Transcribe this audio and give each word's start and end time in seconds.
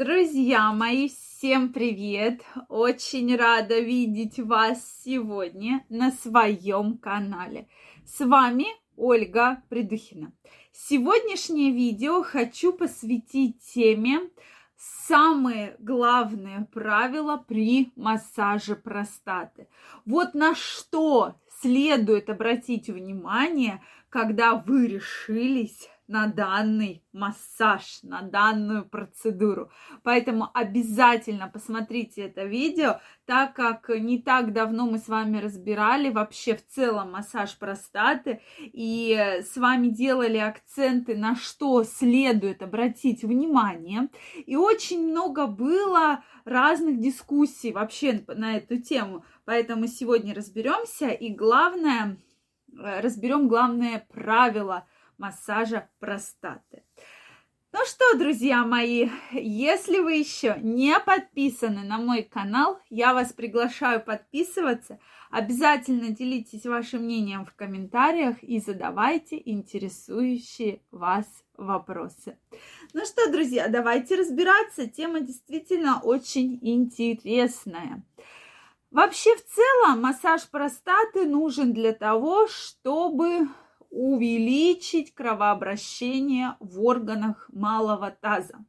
Друзья 0.00 0.72
мои, 0.72 1.10
всем 1.10 1.74
привет! 1.74 2.40
Очень 2.70 3.36
рада 3.36 3.80
видеть 3.80 4.38
вас 4.38 5.02
сегодня 5.04 5.84
на 5.90 6.10
своем 6.10 6.96
канале. 6.96 7.68
С 8.06 8.24
вами 8.24 8.64
Ольга 8.96 9.62
Придухина. 9.68 10.32
Сегодняшнее 10.72 11.72
видео 11.72 12.22
хочу 12.22 12.72
посвятить 12.72 13.60
теме 13.74 14.20
самые 14.78 15.76
главные 15.80 16.66
правила 16.72 17.36
при 17.36 17.92
массаже 17.94 18.76
простаты. 18.76 19.68
Вот 20.06 20.32
на 20.32 20.54
что 20.54 21.34
следует 21.60 22.30
обратить 22.30 22.88
внимание, 22.88 23.82
когда 24.08 24.54
вы 24.54 24.86
решились 24.86 25.90
на 26.10 26.26
данный 26.26 27.04
массаж, 27.12 28.00
на 28.02 28.22
данную 28.22 28.84
процедуру. 28.84 29.70
Поэтому 30.02 30.48
обязательно 30.52 31.46
посмотрите 31.46 32.22
это 32.22 32.42
видео, 32.42 33.00
так 33.26 33.54
как 33.54 33.88
не 33.88 34.20
так 34.20 34.52
давно 34.52 34.86
мы 34.86 34.98
с 34.98 35.06
вами 35.06 35.38
разбирали 35.38 36.10
вообще 36.10 36.56
в 36.56 36.66
целом 36.66 37.12
массаж 37.12 37.56
простаты 37.56 38.40
и 38.58 39.40
с 39.48 39.56
вами 39.56 39.86
делали 39.86 40.38
акценты, 40.38 41.16
на 41.16 41.36
что 41.36 41.84
следует 41.84 42.60
обратить 42.60 43.22
внимание. 43.22 44.08
И 44.46 44.56
очень 44.56 45.06
много 45.06 45.46
было 45.46 46.24
разных 46.44 46.98
дискуссий 46.98 47.70
вообще 47.72 48.24
на 48.26 48.56
эту 48.56 48.78
тему. 48.78 49.24
Поэтому 49.44 49.86
сегодня 49.86 50.34
разберемся 50.34 51.10
и 51.10 51.32
главное, 51.32 52.16
э, 52.76 53.00
разберем 53.00 53.46
главное 53.46 54.04
правило– 54.12 54.88
массажа 55.20 55.88
простаты. 56.00 56.82
Ну 57.72 57.78
что, 57.84 58.18
друзья 58.18 58.64
мои, 58.64 59.10
если 59.30 60.00
вы 60.00 60.14
еще 60.14 60.56
не 60.60 60.98
подписаны 60.98 61.84
на 61.84 61.98
мой 61.98 62.24
канал, 62.24 62.80
я 62.88 63.14
вас 63.14 63.32
приглашаю 63.32 64.02
подписываться. 64.02 64.98
Обязательно 65.30 66.08
делитесь 66.08 66.66
вашим 66.66 67.04
мнением 67.04 67.44
в 67.44 67.54
комментариях 67.54 68.42
и 68.42 68.58
задавайте 68.58 69.40
интересующие 69.44 70.82
вас 70.90 71.26
вопросы. 71.56 72.36
Ну 72.92 73.04
что, 73.04 73.30
друзья, 73.30 73.68
давайте 73.68 74.16
разбираться. 74.16 74.88
Тема 74.88 75.20
действительно 75.20 76.00
очень 76.00 76.58
интересная. 76.62 78.02
Вообще, 78.90 79.36
в 79.36 79.44
целом, 79.46 80.00
массаж 80.00 80.48
простаты 80.48 81.24
нужен 81.24 81.72
для 81.72 81.92
того, 81.92 82.48
чтобы 82.48 83.46
увеличить 83.90 85.12
кровообращение 85.14 86.56
в 86.60 86.82
органах 86.82 87.48
малого 87.52 88.10
таза. 88.10 88.64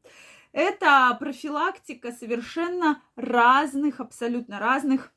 Это 0.51 1.15
профилактика 1.19 2.11
совершенно 2.11 3.01
разных, 3.15 3.99
абсолютно 3.99 4.59
разных 4.59 5.13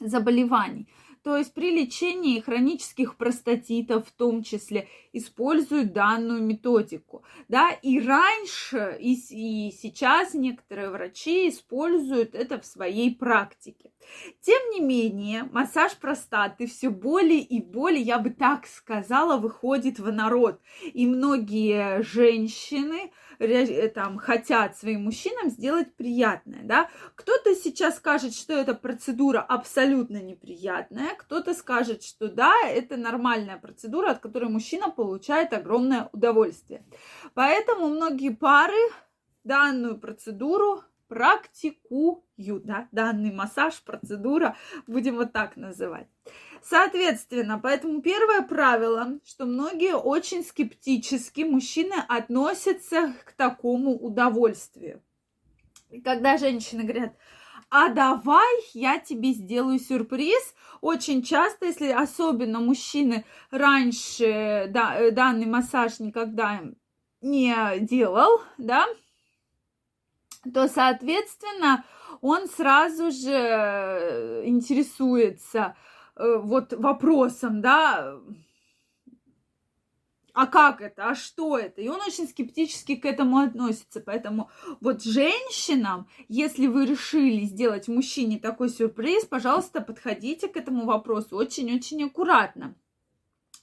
заболеваний. 0.00 0.88
То 1.22 1.36
есть 1.36 1.54
при 1.54 1.70
лечении 1.70 2.40
хронических 2.40 3.16
простатитов 3.16 4.08
в 4.08 4.12
том 4.12 4.42
числе 4.42 4.88
используют 5.16 5.92
данную 5.92 6.42
методику. 6.42 7.24
Да? 7.48 7.70
И 7.70 8.00
раньше, 8.00 8.96
и, 9.00 9.14
и 9.30 9.72
сейчас 9.72 10.34
некоторые 10.34 10.90
врачи 10.90 11.48
используют 11.48 12.34
это 12.34 12.60
в 12.60 12.66
своей 12.66 13.14
практике. 13.14 13.92
Тем 14.40 14.70
не 14.70 14.80
менее, 14.80 15.48
массаж 15.52 15.96
простаты 15.96 16.66
все 16.66 16.90
более 16.90 17.40
и 17.40 17.60
более, 17.60 18.02
я 18.02 18.18
бы 18.18 18.30
так 18.30 18.66
сказала, 18.66 19.36
выходит 19.36 19.98
в 19.98 20.12
народ. 20.12 20.60
И 20.92 21.06
многие 21.06 22.02
женщины, 22.02 23.10
там 23.94 24.18
хотят 24.18 24.76
своим 24.76 25.04
мужчинам 25.04 25.50
сделать 25.50 25.94
приятное, 25.96 26.62
да. 26.62 26.88
Кто-то 27.16 27.54
сейчас 27.54 27.96
скажет, 27.96 28.34
что 28.34 28.52
эта 28.52 28.74
процедура 28.74 29.40
абсолютно 29.40 30.22
неприятная, 30.22 31.14
кто-то 31.16 31.54
скажет, 31.54 32.02
что 32.02 32.28
да, 32.28 32.52
это 32.68 32.96
нормальная 32.96 33.56
процедура, 33.56 34.10
от 34.10 34.20
которой 34.20 34.48
мужчина 34.48 34.90
получает 34.90 35.05
огромное 35.52 36.08
удовольствие. 36.12 36.84
Поэтому 37.34 37.88
многие 37.88 38.30
пары 38.30 38.90
данную 39.44 39.98
процедуру 39.98 40.82
практикуют, 41.08 42.64
да, 42.64 42.88
данный 42.92 43.32
массаж, 43.32 43.80
процедура, 43.82 44.56
будем 44.86 45.16
вот 45.16 45.32
так 45.32 45.56
называть. 45.56 46.08
Соответственно, 46.62 47.60
поэтому 47.62 48.02
первое 48.02 48.42
правило, 48.42 49.20
что 49.24 49.46
многие 49.46 49.96
очень 49.96 50.44
скептически 50.44 51.42
мужчины 51.42 51.94
относятся 52.08 53.14
к 53.24 53.32
такому 53.32 53.92
удовольствию. 53.92 55.00
И 55.90 56.00
когда 56.00 56.36
женщины 56.36 56.82
говорят, 56.82 57.12
а 57.70 57.88
давай 57.88 58.62
я 58.74 58.98
тебе 58.98 59.32
сделаю 59.32 59.78
сюрприз. 59.78 60.54
Очень 60.80 61.22
часто, 61.22 61.66
если 61.66 61.90
особенно 61.90 62.60
мужчины 62.60 63.24
раньше 63.50 64.66
да, 64.70 64.96
э, 64.98 65.10
данный 65.10 65.46
массаж 65.46 65.98
никогда 65.98 66.62
не 67.20 67.54
делал, 67.80 68.40
да, 68.58 68.86
то, 70.52 70.68
соответственно, 70.68 71.84
он 72.20 72.46
сразу 72.48 73.10
же 73.10 73.32
э, 73.32 74.42
интересуется, 74.46 75.74
Э, 76.16 76.38
вот 76.38 76.72
вопросом, 76.72 77.60
да, 77.60 78.18
а 80.36 80.46
как 80.46 80.82
это, 80.82 81.08
а 81.08 81.14
что 81.14 81.56
это? 81.56 81.80
И 81.80 81.88
он 81.88 81.98
очень 82.02 82.28
скептически 82.28 82.96
к 82.96 83.06
этому 83.06 83.38
относится. 83.38 84.00
Поэтому 84.00 84.50
вот 84.82 85.02
женщинам, 85.02 86.08
если 86.28 86.66
вы 86.66 86.84
решили 86.84 87.46
сделать 87.46 87.88
мужчине 87.88 88.38
такой 88.38 88.68
сюрприз, 88.68 89.24
пожалуйста, 89.24 89.80
подходите 89.80 90.48
к 90.48 90.58
этому 90.58 90.84
вопросу 90.84 91.36
очень-очень 91.36 92.04
аккуратно. 92.04 92.74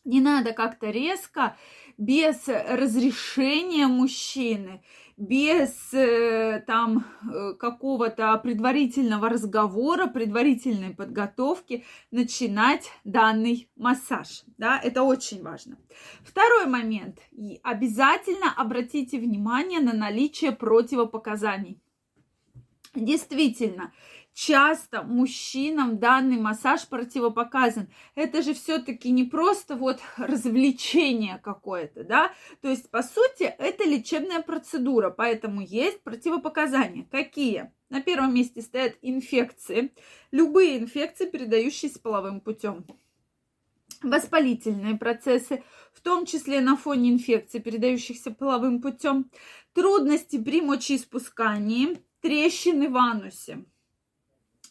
Не 0.04 0.20
надо 0.20 0.52
как-то 0.52 0.90
резко, 0.90 1.56
без 2.00 2.48
разрешения 2.48 3.86
мужчины, 3.86 4.84
без 5.18 5.94
э, 5.94 6.64
там 6.66 7.06
э, 7.32 7.54
какого-то 7.54 8.38
предварительного 8.38 9.30
разговора, 9.30 10.08
предварительной 10.08 10.94
подготовки 10.94 11.86
начинать 12.12 12.90
данный 13.04 13.70
массаж. 13.76 14.44
Да, 14.58 14.80
это 14.84 15.04
очень 15.04 15.44
важно. 15.44 15.78
Второй 16.24 16.66
момент. 16.66 17.20
И 17.32 17.60
обязательно 17.64 18.54
обратите 18.56 19.20
внимание 19.20 19.80
на 19.80 19.94
наличие 19.94 20.52
противопоказаний. 20.52 21.83
Действительно, 22.96 23.92
часто 24.34 25.02
мужчинам 25.02 25.98
данный 25.98 26.38
массаж 26.38 26.88
противопоказан. 26.88 27.88
Это 28.14 28.44
же 28.44 28.54
все-таки 28.54 29.10
не 29.12 29.24
просто 29.24 29.76
вот 29.76 30.00
развлечение 30.18 31.40
какое-то, 31.44 32.04
да? 32.04 32.32
То 32.62 32.70
есть, 32.70 32.90
по 32.92 33.02
сути, 33.02 33.44
это 33.44 33.84
лечебная 33.84 34.42
процедура, 34.42 35.10
поэтому 35.10 35.62
есть 35.62 36.02
противопоказания. 36.04 37.08
Какие? 37.10 37.72
На 37.90 38.02
первом 38.02 38.34
месте 38.34 38.62
стоят 38.62 38.96
инфекции. 39.02 39.92
Любые 40.32 40.78
инфекции, 40.78 41.26
передающиеся 41.26 42.00
половым 42.00 42.42
путем. 42.42 42.86
Воспалительные 44.04 44.98
процессы, 44.98 45.64
в 45.94 46.02
том 46.02 46.26
числе 46.26 46.60
на 46.60 46.76
фоне 46.76 47.12
инфекций, 47.12 47.60
передающихся 47.60 48.32
половым 48.32 48.82
путем. 48.82 49.32
Трудности 49.74 50.38
при 50.38 50.62
мочеиспускании, 50.62 52.04
трещины 52.24 52.90
в 52.90 52.96
анусе 52.96 53.66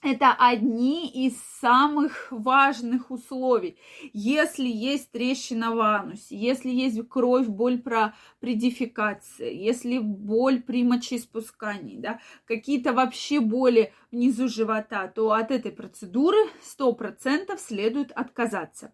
это 0.02 0.32
одни 0.32 1.08
из 1.08 1.36
самых 1.60 2.26
важных 2.30 3.10
условий. 3.12 3.76
Если 4.12 4.66
есть 4.68 5.12
трещина 5.12 5.74
в 5.74 5.80
анусе, 5.80 6.36
если 6.36 6.70
есть 6.70 7.08
кровь, 7.08 7.46
боль 7.46 7.78
про, 7.80 8.14
при 8.40 8.54
дефекации, 8.54 9.54
если 9.54 9.98
боль 9.98 10.60
при 10.60 10.82
мочеиспускании, 10.82 11.98
да, 11.98 12.18
какие-то 12.46 12.92
вообще 12.92 13.38
боли 13.38 13.92
внизу 14.10 14.48
живота, 14.48 15.06
то 15.06 15.30
от 15.30 15.52
этой 15.52 15.70
процедуры 15.70 16.38
100% 16.78 17.56
следует 17.58 18.10
отказаться. 18.10 18.92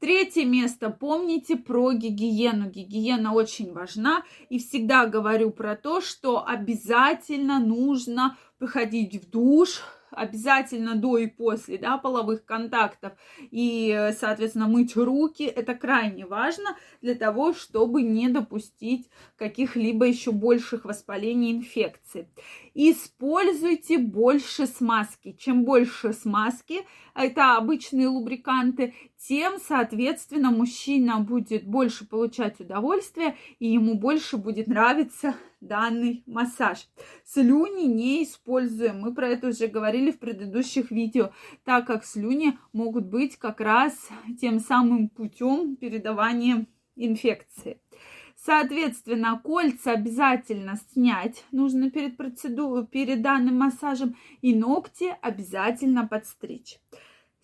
Третье 0.00 0.46
место. 0.46 0.90
Помните 0.90 1.56
про 1.56 1.92
гигиену. 1.92 2.70
Гигиена 2.70 3.34
очень 3.34 3.72
важна. 3.72 4.24
И 4.48 4.58
всегда 4.58 5.06
говорю 5.06 5.50
про 5.50 5.76
то, 5.76 6.00
что 6.00 6.46
обязательно 6.46 7.58
нужно 7.58 8.36
выходить 8.58 9.22
в 9.22 9.30
душ, 9.30 9.82
обязательно 10.10 10.94
до 10.94 11.18
и 11.18 11.26
после 11.26 11.78
да, 11.78 11.98
половых 11.98 12.44
контактов 12.44 13.12
и, 13.38 14.10
соответственно, 14.18 14.68
мыть 14.68 14.96
руки. 14.96 15.42
Это 15.44 15.74
крайне 15.74 16.26
важно 16.26 16.76
для 17.02 17.14
того, 17.14 17.52
чтобы 17.52 18.02
не 18.02 18.28
допустить 18.28 19.08
каких-либо 19.36 20.06
еще 20.06 20.32
больших 20.32 20.84
воспалений 20.84 21.52
инфекций. 21.52 22.28
Используйте 22.78 23.96
больше 23.96 24.66
смазки. 24.66 25.32
Чем 25.38 25.64
больше 25.64 26.12
смазки, 26.12 26.82
это 27.14 27.56
обычные 27.56 28.08
лубриканты, 28.08 28.92
тем, 29.16 29.54
соответственно, 29.58 30.50
мужчина 30.50 31.20
будет 31.20 31.66
больше 31.66 32.06
получать 32.06 32.60
удовольствие, 32.60 33.34
и 33.60 33.66
ему 33.66 33.94
больше 33.94 34.36
будет 34.36 34.66
нравиться 34.66 35.34
данный 35.62 36.22
массаж. 36.26 36.86
Слюни 37.24 37.86
не 37.86 38.24
используем. 38.24 39.00
Мы 39.00 39.14
про 39.14 39.28
это 39.28 39.48
уже 39.48 39.68
говорили 39.68 40.10
в 40.10 40.18
предыдущих 40.18 40.90
видео, 40.90 41.30
так 41.64 41.86
как 41.86 42.04
слюни 42.04 42.58
могут 42.74 43.06
быть 43.06 43.38
как 43.38 43.62
раз 43.62 44.10
тем 44.38 44.60
самым 44.60 45.08
путем 45.08 45.76
передавания 45.76 46.66
инфекции. 46.94 47.80
Соответственно, 48.44 49.40
кольца 49.42 49.92
обязательно 49.92 50.76
снять 50.92 51.44
нужно 51.50 51.90
перед 51.90 52.16
процедурой, 52.16 52.86
перед 52.86 53.22
данным 53.22 53.58
массажем, 53.58 54.16
и 54.42 54.54
ногти 54.54 55.16
обязательно 55.22 56.06
подстричь. 56.06 56.78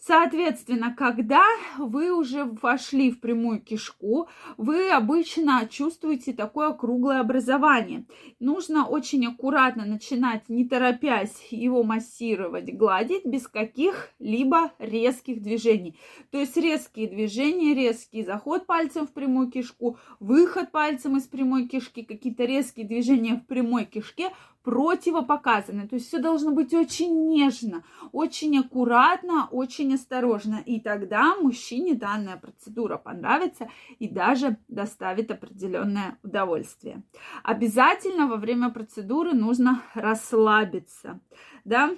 Соответственно, 0.04 0.92
когда 0.98 1.44
вы 1.78 2.12
уже 2.12 2.44
вошли 2.44 3.12
в 3.12 3.20
прямую 3.20 3.60
кишку, 3.60 4.28
вы 4.56 4.90
обычно 4.90 5.68
чувствуете 5.70 6.32
такое 6.32 6.72
круглое 6.72 7.20
образование. 7.20 8.04
Нужно 8.40 8.84
очень 8.84 9.24
аккуратно 9.28 9.84
начинать, 9.84 10.48
не 10.48 10.64
торопясь 10.68 11.46
его 11.52 11.84
массировать, 11.84 12.74
гладить 12.76 13.24
без 13.24 13.46
каких-либо 13.46 14.72
резких 14.80 15.40
движений. 15.40 15.96
То 16.32 16.38
есть 16.38 16.56
резкие 16.56 17.06
движения, 17.06 17.72
резкий 17.72 18.24
заход 18.24 18.66
пальцем 18.66 19.06
в 19.06 19.12
прямую 19.12 19.52
кишку, 19.52 19.98
выход 20.18 20.72
пальцем 20.72 21.16
из 21.16 21.28
прямой 21.28 21.68
кишки, 21.68 22.02
какие-то 22.02 22.44
резкие 22.44 22.88
движения 22.88 23.36
в 23.36 23.46
прямой 23.46 23.84
кишке 23.84 24.30
противопоказаны. 24.62 25.88
То 25.88 25.96
есть 25.96 26.08
все 26.08 26.18
должно 26.18 26.52
быть 26.52 26.72
очень 26.72 27.28
нежно, 27.28 27.84
очень 28.12 28.58
аккуратно, 28.58 29.48
очень 29.50 29.94
осторожно. 29.94 30.62
И 30.64 30.80
тогда 30.80 31.34
мужчине 31.36 31.94
данная 31.94 32.36
процедура 32.36 32.96
понравится 32.96 33.68
и 33.98 34.08
даже 34.08 34.56
доставит 34.68 35.30
определенное 35.30 36.18
удовольствие. 36.22 37.02
Обязательно 37.42 38.28
во 38.28 38.36
время 38.36 38.70
процедуры 38.70 39.32
нужно 39.32 39.82
расслабиться. 39.94 41.20
Да? 41.64 41.90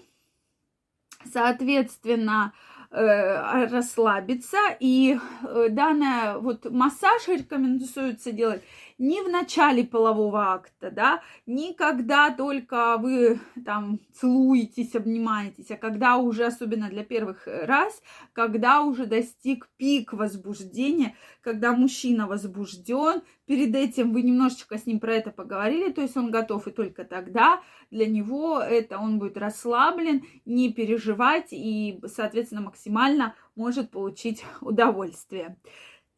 Соответственно, 1.32 2.52
э, 2.90 3.66
расслабиться 3.66 4.58
и 4.78 5.18
э, 5.42 5.68
данная 5.70 6.38
вот 6.38 6.70
массаж 6.70 7.28
рекомендуется 7.28 8.32
делать 8.32 8.62
не 8.98 9.22
в 9.22 9.28
начале 9.28 9.84
полового 9.84 10.52
акта, 10.52 10.90
да, 10.90 11.22
не 11.46 11.74
когда 11.74 12.30
только 12.30 12.96
вы 12.98 13.40
там 13.64 14.00
целуетесь, 14.12 14.94
обнимаетесь, 14.94 15.70
а 15.70 15.76
когда 15.76 16.16
уже, 16.16 16.44
особенно 16.44 16.88
для 16.88 17.04
первых 17.04 17.46
раз, 17.46 18.00
когда 18.32 18.82
уже 18.82 19.06
достиг 19.06 19.68
пик 19.76 20.12
возбуждения, 20.12 21.16
когда 21.40 21.72
мужчина 21.72 22.26
возбужден, 22.26 23.22
перед 23.46 23.74
этим 23.74 24.12
вы 24.12 24.22
немножечко 24.22 24.78
с 24.78 24.86
ним 24.86 25.00
про 25.00 25.14
это 25.14 25.30
поговорили, 25.30 25.92
то 25.92 26.00
есть 26.00 26.16
он 26.16 26.30
готов, 26.30 26.68
и 26.68 26.70
только 26.70 27.04
тогда 27.04 27.60
для 27.90 28.06
него 28.06 28.60
это 28.60 28.98
он 28.98 29.18
будет 29.18 29.36
расслаблен, 29.36 30.22
не 30.44 30.72
переживать 30.72 31.48
и, 31.50 32.00
соответственно, 32.06 32.62
максимально 32.62 33.34
может 33.56 33.90
получить 33.90 34.44
удовольствие. 34.60 35.56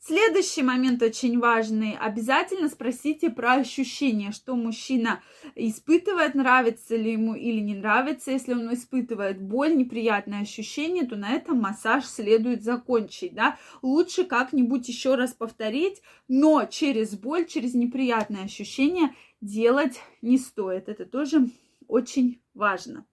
Следующий 0.06 0.62
момент 0.62 1.02
очень 1.02 1.40
важный. 1.40 1.96
Обязательно 1.98 2.68
спросите 2.68 3.28
про 3.28 3.54
ощущения, 3.54 4.30
что 4.30 4.54
мужчина 4.54 5.20
испытывает, 5.56 6.36
нравится 6.36 6.94
ли 6.94 7.14
ему 7.14 7.34
или 7.34 7.58
не 7.58 7.74
нравится. 7.74 8.30
Если 8.30 8.54
он 8.54 8.72
испытывает 8.72 9.42
боль, 9.42 9.76
неприятное 9.76 10.42
ощущение, 10.42 11.06
то 11.06 11.16
на 11.16 11.32
этом 11.32 11.58
массаж 11.58 12.04
следует 12.04 12.62
закончить. 12.62 13.34
Да? 13.34 13.58
Лучше 13.82 14.22
как-нибудь 14.22 14.86
еще 14.86 15.16
раз 15.16 15.32
повторить, 15.32 16.00
но 16.28 16.66
через 16.66 17.18
боль, 17.18 17.44
через 17.44 17.74
неприятное 17.74 18.44
ощущение 18.44 19.12
делать 19.40 20.00
не 20.22 20.38
стоит. 20.38 20.88
Это 20.88 21.04
тоже 21.04 21.48
очень 21.88 22.40
важно. 22.54 23.06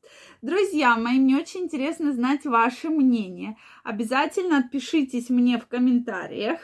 Друзья 0.43 0.95
мои, 0.95 1.19
мне 1.19 1.37
очень 1.37 1.61
интересно 1.61 2.13
знать 2.13 2.45
ваше 2.45 2.89
мнение. 2.89 3.57
Обязательно 3.83 4.59
отпишитесь 4.59 5.31
мне 5.31 5.57
в 5.57 5.65
комментариях 5.65 6.59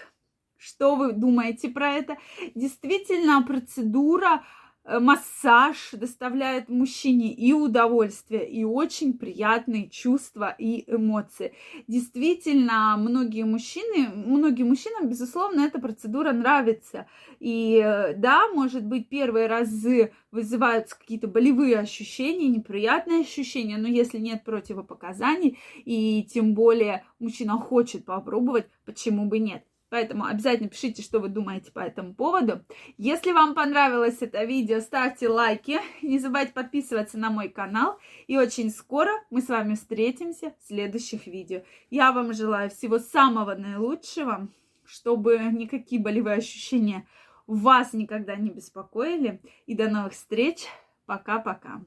что 0.59 0.95
вы 0.95 1.13
думаете 1.13 1.69
про 1.69 1.93
это? 1.93 2.17
Действительно, 2.53 3.41
процедура 3.41 4.43
Э, 4.89 4.99
массаж 4.99 5.91
доставляет 5.91 6.67
мужчине 6.67 7.31
и 7.31 7.53
удовольствие, 7.53 8.49
и 8.49 8.63
очень 8.63 9.13
приятные 9.17 9.87
чувства 9.87 10.55
и 10.57 10.83
эмоции. 10.91 11.53
Действительно, 11.87 12.95
многие 12.97 13.43
мужчины, 13.43 14.09
многим 14.09 14.69
мужчинам, 14.69 15.07
безусловно, 15.07 15.61
эта 15.61 15.79
процедура 15.79 16.31
нравится. 16.31 17.05
И 17.39 17.79
э, 17.83 18.15
да, 18.15 18.47
может 18.47 18.83
быть, 18.83 19.09
первые 19.09 19.45
разы 19.45 20.11
вызываются 20.31 20.97
какие-то 20.97 21.27
болевые 21.27 21.77
ощущения, 21.77 22.47
неприятные 22.47 23.21
ощущения, 23.21 23.77
но 23.77 23.87
если 23.87 24.17
нет 24.17 24.43
противопоказаний, 24.43 25.59
и 25.85 26.23
тем 26.23 26.55
более 26.55 27.05
мужчина 27.19 27.59
хочет 27.59 28.05
попробовать, 28.05 28.67
почему 28.85 29.25
бы 29.25 29.37
нет? 29.37 29.68
Поэтому 29.89 30.25
обязательно 30.25 30.69
пишите, 30.69 31.01
что 31.01 31.19
вы 31.19 31.29
думаете 31.29 31.71
по 31.71 31.79
этому 31.79 32.13
поводу. 32.13 32.63
Если 32.97 33.31
вам 33.31 33.55
понравилось 33.55 34.17
это 34.21 34.43
видео, 34.43 34.79
ставьте 34.81 35.27
лайки. 35.27 35.79
Не 36.01 36.19
забывайте 36.19 36.53
подписываться 36.53 37.17
на 37.17 37.29
мой 37.29 37.49
канал. 37.49 37.97
И 38.27 38.37
очень 38.37 38.69
скоро 38.69 39.11
мы 39.29 39.41
с 39.41 39.47
вами 39.47 39.75
встретимся 39.75 40.53
в 40.59 40.67
следующих 40.67 41.25
видео. 41.27 41.63
Я 41.89 42.11
вам 42.11 42.33
желаю 42.33 42.69
всего 42.69 42.99
самого 42.99 43.55
наилучшего, 43.55 44.47
чтобы 44.85 45.39
никакие 45.51 46.01
болевые 46.01 46.37
ощущения 46.37 47.07
вас 47.47 47.93
никогда 47.93 48.35
не 48.35 48.51
беспокоили. 48.51 49.41
И 49.65 49.73
до 49.73 49.89
новых 49.89 50.13
встреч. 50.13 50.67
Пока-пока. 51.07 51.81